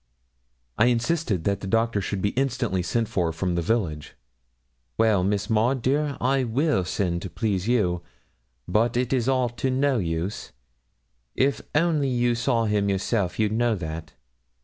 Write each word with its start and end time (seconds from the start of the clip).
I 0.79 0.87
insisted 0.87 1.43
that 1.43 1.59
the 1.59 1.67
doctor 1.67 2.01
should 2.01 2.23
be 2.23 2.29
instantly 2.29 2.81
sent 2.81 3.07
for 3.07 3.31
from 3.31 3.53
the 3.53 3.61
village. 3.61 4.15
'Well, 4.97 5.23
Miss 5.23 5.47
Maud, 5.47 5.83
dear, 5.83 6.17
I 6.19 6.43
will 6.43 6.83
send 6.85 7.21
to 7.21 7.29
please 7.29 7.67
you, 7.67 8.01
but 8.67 8.97
it 8.97 9.13
is 9.13 9.29
all 9.29 9.49
to 9.49 9.69
no 9.69 9.99
use. 9.99 10.53
If 11.35 11.61
only 11.75 12.09
you 12.09 12.33
saw 12.33 12.65
him 12.65 12.89
yourself 12.89 13.37
you'd 13.37 13.51
know 13.51 13.75
that. 13.75 14.15